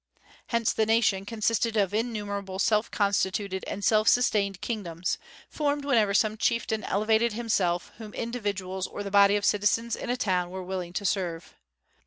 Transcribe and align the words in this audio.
Hence 0.47 0.73
the 0.73 0.87
nation 0.87 1.25
consisted 1.27 1.77
of 1.77 1.93
innumerable 1.93 2.57
self 2.57 2.89
constituted 2.89 3.63
and 3.67 3.85
self 3.85 4.07
sustained 4.07 4.59
kingdoms, 4.59 5.19
formed 5.47 5.85
whenever 5.85 6.15
some 6.15 6.37
chieftain 6.37 6.83
elevated 6.83 7.33
himself 7.33 7.91
whom 7.99 8.11
individuals 8.15 8.87
or 8.87 9.03
the 9.03 9.11
body 9.11 9.35
of 9.35 9.45
citizens 9.45 9.95
in 9.95 10.09
a 10.09 10.17
town 10.17 10.49
were 10.49 10.63
willing 10.63 10.93
to 10.93 11.05
serve. 11.05 11.53